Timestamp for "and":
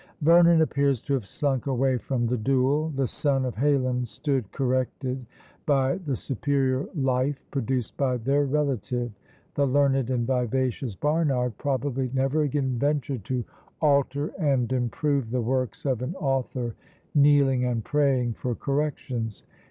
10.09-10.25, 14.39-14.73, 17.65-17.85